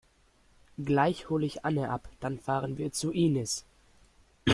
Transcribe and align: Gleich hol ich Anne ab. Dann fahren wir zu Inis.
Gleich 0.83 1.29
hol 1.29 1.43
ich 1.43 1.63
Anne 1.63 1.91
ab. 1.91 2.09
Dann 2.21 2.39
fahren 2.39 2.79
wir 2.79 2.91
zu 2.91 3.11
Inis. 3.11 3.65